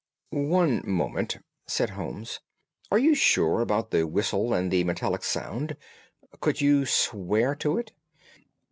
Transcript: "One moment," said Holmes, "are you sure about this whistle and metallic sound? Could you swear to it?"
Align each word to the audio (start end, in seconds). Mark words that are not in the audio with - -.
"One 0.31 0.81
moment," 0.83 1.37
said 1.67 1.91
Holmes, 1.91 2.39
"are 2.89 2.97
you 2.97 3.13
sure 3.13 3.61
about 3.61 3.91
this 3.91 4.03
whistle 4.03 4.51
and 4.51 4.67
metallic 4.83 5.23
sound? 5.23 5.77
Could 6.39 6.59
you 6.59 6.87
swear 6.87 7.53
to 7.57 7.77
it?" 7.77 7.91